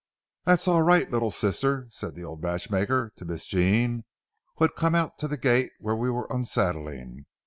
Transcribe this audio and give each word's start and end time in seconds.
"That's 0.45 0.67
all 0.67 0.81
right, 0.81 1.11
little 1.11 1.29
sister," 1.29 1.85
said 1.91 2.15
the 2.15 2.23
old 2.23 2.41
matchmaker 2.41 3.13
to 3.17 3.23
Miss 3.23 3.45
Jean, 3.45 4.03
who 4.55 4.63
had 4.63 4.73
come 4.73 4.95
out 4.95 5.19
to 5.19 5.27
the 5.27 5.37
gate 5.37 5.73
where 5.77 5.95
we 5.95 6.09
were 6.09 6.25
unsaddling. 6.31 7.27